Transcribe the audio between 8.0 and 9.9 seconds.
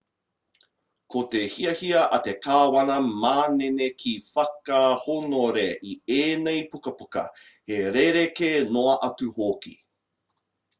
rerekē noa atu hoki